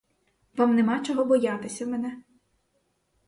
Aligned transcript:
Вам 0.55 0.73
нема 0.75 0.99
чого 1.03 1.25
боятися 1.25 1.85
мене. 1.85 2.21